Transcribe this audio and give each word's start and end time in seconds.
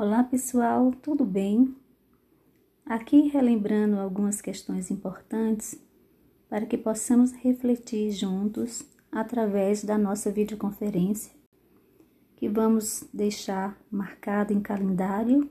Olá 0.00 0.22
pessoal, 0.22 0.92
tudo 1.02 1.24
bem? 1.24 1.74
Aqui 2.86 3.22
relembrando 3.22 3.98
algumas 3.98 4.40
questões 4.40 4.92
importantes 4.92 5.76
para 6.48 6.64
que 6.66 6.78
possamos 6.78 7.32
refletir 7.32 8.12
juntos 8.12 8.84
através 9.10 9.82
da 9.82 9.98
nossa 9.98 10.30
videoconferência, 10.30 11.32
que 12.36 12.48
vamos 12.48 13.08
deixar 13.12 13.76
marcado 13.90 14.52
em 14.52 14.60
calendário 14.60 15.50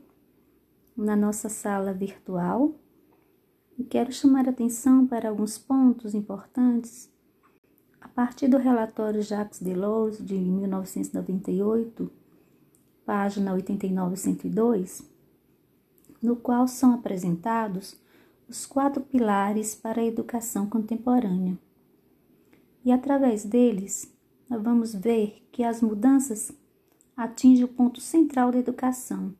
na 0.96 1.14
nossa 1.14 1.50
sala 1.50 1.92
virtual. 1.92 2.74
E 3.78 3.84
quero 3.84 4.10
chamar 4.10 4.48
atenção 4.48 5.06
para 5.06 5.28
alguns 5.28 5.58
pontos 5.58 6.14
importantes 6.14 7.12
a 8.00 8.08
partir 8.08 8.48
do 8.48 8.56
relatório 8.56 9.20
Jacques 9.20 9.60
Delors 9.60 10.16
de 10.24 10.36
1998 10.38 12.17
página 13.08 13.54
89 13.54 14.12
e 14.12 14.18
102, 14.18 15.02
no 16.20 16.36
qual 16.36 16.68
são 16.68 16.92
apresentados 16.92 17.96
os 18.46 18.66
quatro 18.66 19.02
pilares 19.02 19.74
para 19.74 20.02
a 20.02 20.04
educação 20.04 20.68
contemporânea. 20.68 21.58
E 22.84 22.92
através 22.92 23.46
deles, 23.46 24.14
nós 24.46 24.62
vamos 24.62 24.94
ver 24.94 25.42
que 25.50 25.64
as 25.64 25.80
mudanças 25.80 26.52
atingem 27.16 27.64
o 27.64 27.68
ponto 27.68 27.98
central 27.98 28.52
da 28.52 28.58
educação 28.58 29.34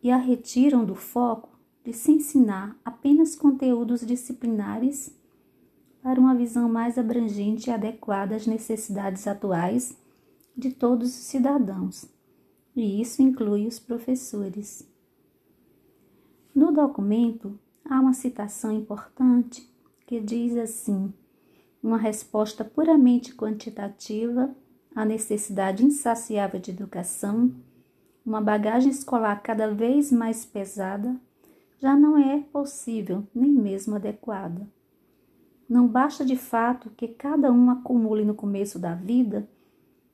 e 0.00 0.08
a 0.08 0.16
retiram 0.16 0.84
do 0.84 0.94
foco 0.94 1.58
de 1.84 1.92
se 1.92 2.12
ensinar 2.12 2.78
apenas 2.84 3.34
conteúdos 3.34 4.06
disciplinares 4.06 5.12
para 6.00 6.20
uma 6.20 6.36
visão 6.36 6.68
mais 6.68 6.96
abrangente 6.96 7.68
e 7.68 7.72
adequada 7.72 8.36
às 8.36 8.46
necessidades 8.46 9.26
atuais 9.26 9.98
de 10.56 10.70
todos 10.70 11.08
os 11.08 11.24
cidadãos 11.24 12.08
e 12.74 13.00
isso 13.00 13.22
inclui 13.22 13.66
os 13.66 13.78
professores. 13.78 14.88
No 16.54 16.72
documento, 16.72 17.58
há 17.84 18.00
uma 18.00 18.12
citação 18.12 18.72
importante 18.72 19.68
que 20.06 20.20
diz 20.20 20.56
assim: 20.56 21.12
uma 21.82 21.96
resposta 21.96 22.64
puramente 22.64 23.34
quantitativa 23.34 24.54
à 24.94 25.04
necessidade 25.04 25.84
insaciável 25.84 26.60
de 26.60 26.70
educação, 26.70 27.54
uma 28.24 28.40
bagagem 28.40 28.90
escolar 28.90 29.42
cada 29.42 29.72
vez 29.72 30.12
mais 30.12 30.44
pesada, 30.44 31.16
já 31.78 31.96
não 31.96 32.18
é 32.18 32.40
possível 32.52 33.26
nem 33.34 33.50
mesmo 33.50 33.96
adequada. 33.96 34.68
Não 35.68 35.86
basta 35.86 36.24
de 36.24 36.36
fato 36.36 36.90
que 36.90 37.08
cada 37.08 37.52
um 37.52 37.70
acumule 37.70 38.24
no 38.24 38.34
começo 38.34 38.78
da 38.78 38.94
vida 38.94 39.48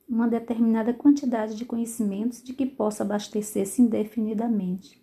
uma 0.07 0.27
determinada 0.27 0.93
quantidade 0.93 1.55
de 1.55 1.65
conhecimentos 1.65 2.41
de 2.41 2.53
que 2.53 2.65
possa 2.65 3.03
abastecer-se 3.03 3.81
indefinidamente. 3.81 5.01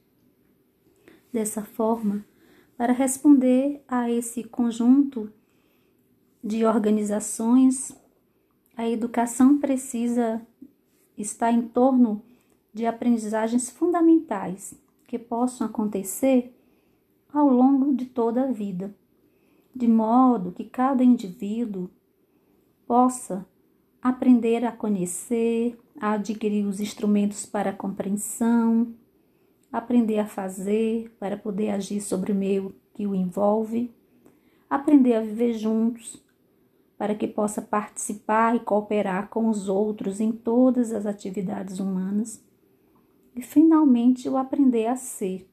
Dessa 1.32 1.62
forma, 1.62 2.24
para 2.76 2.92
responder 2.92 3.84
a 3.86 4.10
esse 4.10 4.44
conjunto 4.44 5.30
de 6.42 6.64
organizações, 6.64 7.94
a 8.76 8.88
educação 8.88 9.58
precisa 9.58 10.44
estar 11.16 11.52
em 11.52 11.62
torno 11.62 12.22
de 12.72 12.86
aprendizagens 12.86 13.70
fundamentais 13.70 14.74
que 15.06 15.18
possam 15.18 15.66
acontecer 15.66 16.56
ao 17.32 17.48
longo 17.48 17.94
de 17.94 18.06
toda 18.06 18.44
a 18.44 18.52
vida, 18.52 18.94
de 19.74 19.86
modo 19.86 20.52
que 20.52 20.64
cada 20.64 21.04
indivíduo 21.04 21.90
possa 22.86 23.46
aprender 24.04 24.66
a 24.66 24.70
conhecer, 24.70 25.78
a 25.98 26.12
adquirir 26.12 26.66
os 26.66 26.78
instrumentos 26.78 27.46
para 27.46 27.72
compreensão, 27.72 28.94
aprender 29.72 30.18
a 30.18 30.26
fazer 30.26 31.10
para 31.18 31.38
poder 31.38 31.70
agir 31.70 32.02
sobre 32.02 32.30
o 32.30 32.34
meio 32.34 32.74
que 32.92 33.06
o 33.06 33.14
envolve, 33.14 33.90
aprender 34.68 35.14
a 35.14 35.22
viver 35.22 35.54
juntos 35.54 36.22
para 36.98 37.14
que 37.14 37.26
possa 37.26 37.62
participar 37.62 38.54
e 38.54 38.60
cooperar 38.60 39.30
com 39.30 39.48
os 39.48 39.70
outros 39.70 40.20
em 40.20 40.30
todas 40.30 40.92
as 40.92 41.06
atividades 41.06 41.80
humanas. 41.80 42.44
E 43.34 43.40
finalmente 43.40 44.28
o 44.28 44.36
aprender 44.36 44.86
a 44.86 44.96
ser, 44.96 45.48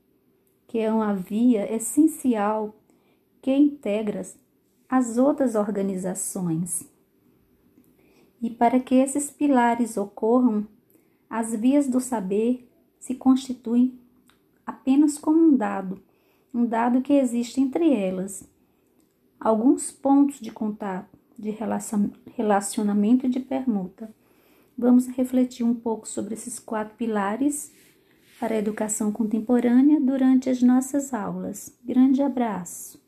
que 0.68 0.78
é 0.78 0.92
uma 0.92 1.16
via 1.16 1.74
essencial 1.74 2.76
que 3.42 3.56
integra 3.56 4.22
as 4.90 5.18
outras 5.18 5.56
organizações 5.56 6.91
e 8.42 8.50
para 8.50 8.80
que 8.80 8.96
esses 8.96 9.30
pilares 9.30 9.98
ocorram, 9.98 10.68
as 11.30 11.54
vias 11.56 11.88
do 11.88 12.00
saber 12.00 12.68
se 13.00 13.16
constituem 13.16 14.00
apenas 14.66 15.18
como 15.18 15.40
um 15.40 15.56
dado, 15.56 16.02
um 16.54 16.66
dado 16.66 17.02
que 17.02 17.14
existe 17.14 17.62
entre 17.62 17.94
elas. 17.94 18.50
Alguns 19.40 19.92
pontos 19.92 20.40
de 20.40 20.52
contato, 20.52 21.18
de 21.38 21.56
relacionamento 22.36 23.26
e 23.26 23.30
de 23.30 23.40
permuta. 23.40 24.14
Vamos 24.78 25.08
refletir 25.08 25.64
um 25.64 25.74
pouco 25.74 26.08
sobre 26.08 26.34
esses 26.34 26.60
quatro 26.60 26.96
pilares 26.96 27.72
para 28.40 28.56
a 28.56 28.58
educação 28.58 29.12
contemporânea 29.12 30.00
durante 30.00 30.50
as 30.50 30.62
nossas 30.62 31.14
aulas. 31.14 31.76
Grande 31.84 32.22
abraço! 32.22 33.00